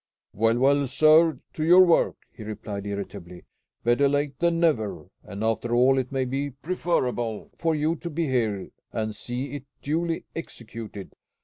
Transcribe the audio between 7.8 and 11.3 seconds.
to be here and see it duly executed.